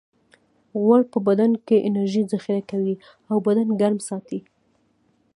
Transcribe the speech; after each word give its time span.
غوړ 0.81 1.01
په 1.11 1.17
بدن 1.27 1.51
کې 1.67 1.83
انرژي 1.87 2.21
ذخیره 2.31 2.61
کوي 2.71 2.95
او 3.31 3.37
بدن 3.47 3.67
ګرم 3.81 3.99
ساتي 4.09 4.39